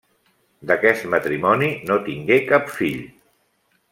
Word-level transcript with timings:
D'aquest 0.71 1.03
matrimoni 1.15 1.69
no 1.91 1.99
tingué 2.09 2.39
cap 2.53 2.75
fill. 2.81 2.99